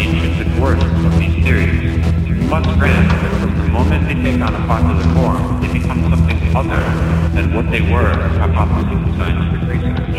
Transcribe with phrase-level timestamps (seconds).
[0.00, 2.00] the intrinsic worth of these theories.
[2.24, 6.08] We must grant that from the moment they take on a popular form, they become
[6.08, 6.80] something other
[7.34, 10.16] than what they were as hypotheses of scientific research.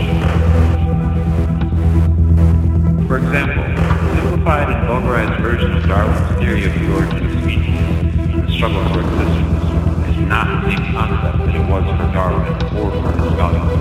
[3.08, 7.66] For example, the simplified and vulgarized version of Darwin's theory of the origin of species
[7.66, 9.64] and the struggle for existence
[10.10, 13.72] is not the same concept that it was for Darwin or for his scholars.